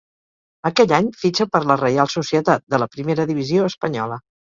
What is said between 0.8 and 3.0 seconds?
any fitxa per la Reial Societat, de la